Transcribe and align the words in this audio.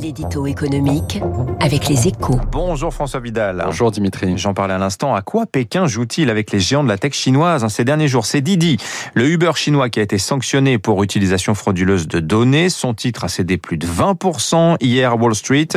L'édito 0.00 0.46
économique 0.46 1.20
avec 1.60 1.88
les 1.88 2.06
échos. 2.06 2.38
Bonjour 2.52 2.92
François 2.94 3.20
Vidal. 3.20 3.62
Bonjour 3.64 3.90
Dimitri. 3.90 4.38
J'en 4.38 4.54
parlais 4.54 4.74
à 4.74 4.78
l'instant. 4.78 5.14
À 5.14 5.22
quoi 5.22 5.46
Pékin 5.46 5.86
joue-t-il 5.86 6.30
avec 6.30 6.52
les 6.52 6.60
géants 6.60 6.84
de 6.84 6.88
la 6.88 6.98
tech 6.98 7.14
chinoise 7.14 7.66
ces 7.68 7.84
derniers 7.84 8.08
jours? 8.08 8.26
C'est 8.26 8.40
Didi, 8.40 8.76
le 9.14 9.28
Uber 9.28 9.52
chinois 9.54 9.88
qui 9.88 10.00
a 10.00 10.02
été 10.02 10.18
sanctionné 10.18 10.78
pour 10.78 11.02
utilisation 11.02 11.54
frauduleuse 11.54 12.06
de 12.06 12.20
données. 12.20 12.68
Son 12.68 12.94
titre 12.94 13.24
a 13.24 13.28
cédé 13.28 13.56
plus 13.56 13.76
de 13.76 13.86
20% 13.86 14.76
hier 14.80 15.12
à 15.12 15.16
Wall 15.16 15.34
Street. 15.34 15.68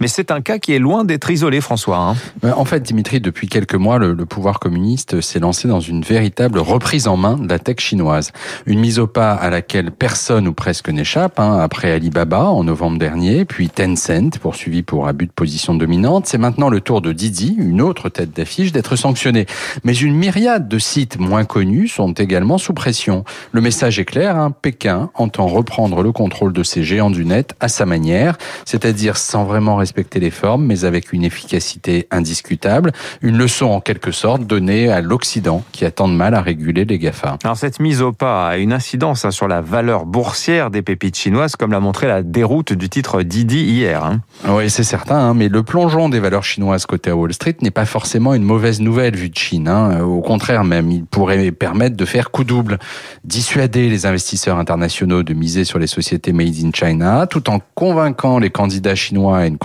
Mais 0.00 0.08
c'est 0.08 0.30
un 0.30 0.40
cas 0.40 0.58
qui 0.58 0.72
est 0.72 0.78
loin 0.78 1.04
d'être 1.04 1.30
isolé, 1.30 1.60
François. 1.60 1.98
Hein. 1.98 2.16
Euh, 2.44 2.52
en 2.56 2.64
fait, 2.64 2.82
Dimitri, 2.82 3.20
depuis 3.20 3.48
quelques 3.48 3.74
mois, 3.74 3.98
le, 3.98 4.12
le 4.12 4.26
pouvoir 4.26 4.58
communiste 4.58 5.20
s'est 5.20 5.40
lancé 5.40 5.68
dans 5.68 5.80
une 5.80 6.02
véritable 6.02 6.58
reprise 6.58 7.06
en 7.06 7.16
main 7.16 7.36
de 7.36 7.48
la 7.48 7.58
tech 7.58 7.78
chinoise. 7.78 8.32
Une 8.66 8.80
mise 8.80 8.98
au 8.98 9.06
pas 9.06 9.32
à 9.34 9.50
laquelle 9.50 9.92
personne 9.92 10.48
ou 10.48 10.52
presque 10.52 10.88
n'échappe. 10.88 11.38
Hein, 11.38 11.58
après 11.60 11.92
Alibaba 11.92 12.44
en 12.50 12.64
novembre 12.64 12.97
dernier, 12.98 13.44
puis 13.44 13.70
Tencent, 13.70 14.38
poursuivi 14.40 14.82
pour 14.82 15.08
abus 15.08 15.26
de 15.26 15.32
position 15.32 15.74
dominante. 15.74 16.26
C'est 16.26 16.38
maintenant 16.38 16.68
le 16.68 16.80
tour 16.80 17.00
de 17.00 17.12
Didi, 17.12 17.56
une 17.58 17.80
autre 17.80 18.08
tête 18.08 18.32
d'affiche, 18.36 18.72
d'être 18.72 18.96
sanctionné. 18.96 19.46
Mais 19.84 19.94
une 19.94 20.14
myriade 20.14 20.68
de 20.68 20.78
sites 20.78 21.18
moins 21.18 21.44
connus 21.44 21.88
sont 21.88 22.12
également 22.12 22.58
sous 22.58 22.74
pression. 22.74 23.24
Le 23.52 23.60
message 23.60 23.98
est 23.98 24.04
clair, 24.04 24.36
hein, 24.36 24.50
Pékin 24.50 25.10
entend 25.14 25.46
reprendre 25.46 26.02
le 26.02 26.12
contrôle 26.12 26.52
de 26.52 26.62
ces 26.62 26.82
géants 26.82 27.10
du 27.10 27.24
net 27.24 27.54
à 27.60 27.68
sa 27.68 27.86
manière, 27.86 28.36
c'est-à-dire 28.64 29.16
sans 29.16 29.44
vraiment 29.44 29.76
respecter 29.76 30.20
les 30.20 30.30
formes, 30.30 30.66
mais 30.66 30.84
avec 30.84 31.12
une 31.12 31.24
efficacité 31.24 32.06
indiscutable. 32.10 32.92
Une 33.22 33.38
leçon 33.38 33.66
en 33.66 33.80
quelque 33.80 34.12
sorte 34.12 34.42
donnée 34.42 34.90
à 34.90 35.00
l'Occident 35.00 35.64
qui 35.72 35.84
a 35.84 35.90
tant 35.90 36.08
de 36.08 36.14
mal 36.14 36.34
à 36.34 36.42
réguler 36.42 36.84
les 36.84 36.98
GAFA. 36.98 37.38
Alors 37.44 37.56
cette 37.56 37.80
mise 37.80 38.02
au 38.02 38.12
pas 38.12 38.48
a 38.48 38.56
une 38.56 38.72
incidence 38.72 39.24
hein, 39.24 39.30
sur 39.30 39.48
la 39.48 39.60
valeur 39.60 40.04
boursière 40.04 40.70
des 40.70 40.82
pépites 40.82 41.16
chinoises, 41.16 41.56
comme 41.56 41.70
l'a 41.70 41.80
montré 41.80 42.06
la 42.06 42.22
déroute 42.22 42.72
du 42.72 42.87
titre 42.88 43.22
Didi 43.22 43.60
hier. 43.60 44.04
Hein. 44.04 44.20
Oui, 44.48 44.70
c'est 44.70 44.84
certain, 44.84 45.16
hein, 45.16 45.34
mais 45.34 45.48
le 45.48 45.62
plongeon 45.62 46.08
des 46.08 46.20
valeurs 46.20 46.44
chinoises 46.44 46.86
côté 46.86 47.10
à 47.10 47.16
Wall 47.16 47.32
Street 47.32 47.56
n'est 47.62 47.70
pas 47.70 47.84
forcément 47.84 48.34
une 48.34 48.42
mauvaise 48.42 48.80
nouvelle 48.80 49.16
vue 49.16 49.30
de 49.30 49.36
Chine. 49.36 49.68
Hein. 49.68 50.00
Au 50.02 50.20
contraire 50.20 50.64
même, 50.64 50.90
il 50.90 51.04
pourrait 51.04 51.50
permettre 51.50 51.96
de 51.96 52.04
faire 52.04 52.30
coup 52.30 52.44
double, 52.44 52.78
dissuader 53.24 53.88
les 53.88 54.06
investisseurs 54.06 54.58
internationaux 54.58 55.22
de 55.22 55.34
miser 55.34 55.64
sur 55.64 55.78
les 55.78 55.86
sociétés 55.86 56.32
made 56.32 56.54
in 56.62 56.70
China, 56.72 57.26
tout 57.26 57.50
en 57.50 57.60
convainquant 57.74 58.38
les 58.38 58.50
candidats 58.50 58.94
chinois 58.94 59.38
à 59.38 59.46
une, 59.46 59.58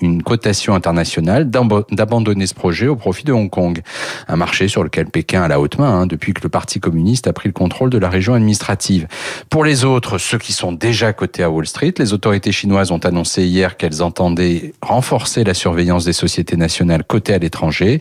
une 0.00 0.22
cotation 0.22 0.74
internationale 0.74 1.50
d'abandonner 1.50 2.46
ce 2.46 2.54
projet 2.54 2.88
au 2.88 2.96
profit 2.96 3.24
de 3.24 3.32
Hong 3.32 3.50
Kong, 3.50 3.80
un 4.28 4.36
marché 4.36 4.68
sur 4.68 4.84
lequel 4.84 5.06
Pékin 5.06 5.42
a 5.42 5.48
la 5.48 5.60
haute 5.60 5.78
main 5.78 6.06
depuis 6.06 6.32
que 6.34 6.42
le 6.42 6.48
Parti 6.48 6.80
communiste 6.80 7.26
a 7.26 7.32
pris 7.32 7.48
le 7.48 7.52
contrôle 7.52 7.90
de 7.90 7.98
la 7.98 8.08
région 8.08 8.34
administrative. 8.34 9.06
Pour 9.50 9.64
les 9.64 9.84
autres, 9.84 10.18
ceux 10.18 10.38
qui 10.38 10.52
sont 10.52 10.72
déjà 10.72 11.12
cotés 11.12 11.42
à 11.42 11.50
Wall 11.50 11.66
Street, 11.66 11.94
les 11.98 12.12
autorités 12.12 12.52
chinoises 12.52 12.65
ont 12.72 12.98
annoncé 12.98 13.44
hier 13.44 13.76
qu'elles 13.76 14.02
entendaient 14.02 14.72
renforcer 14.82 15.44
la 15.44 15.54
surveillance 15.54 16.04
des 16.04 16.12
sociétés 16.12 16.56
nationales 16.56 17.04
cotées 17.04 17.34
à 17.34 17.38
l'étranger. 17.38 18.00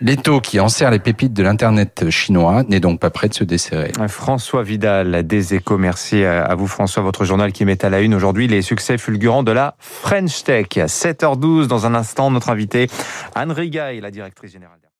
L'étau 0.00 0.40
qui 0.40 0.60
enserre 0.60 0.90
les 0.90 0.98
pépites 0.98 1.32
de 1.32 1.42
l'Internet 1.42 2.10
chinois 2.10 2.64
n'est 2.68 2.80
donc 2.80 3.00
pas 3.00 3.10
prêt 3.10 3.28
de 3.28 3.34
se 3.34 3.44
desserrer. 3.44 3.92
François 4.08 4.62
Vidal 4.62 5.26
des 5.26 5.54
Échos, 5.54 5.78
merci 5.78 6.24
à 6.24 6.54
vous 6.54 6.66
François, 6.66 7.02
votre 7.02 7.24
journal 7.24 7.52
qui 7.52 7.64
met 7.64 7.84
à 7.84 7.90
la 7.90 8.00
une 8.00 8.14
aujourd'hui 8.14 8.48
les 8.48 8.62
succès 8.62 8.98
fulgurants 8.98 9.42
de 9.42 9.52
la 9.52 9.76
French 9.78 10.44
Tech. 10.44 10.66
7h12 10.68 11.66
dans 11.66 11.86
un 11.86 11.94
instant, 11.94 12.30
notre 12.30 12.50
invité 12.50 12.88
Anne 13.34 13.52
Riga 13.52 13.94
est 13.94 14.00
la 14.00 14.10
directrice 14.10 14.52
générale. 14.52 14.82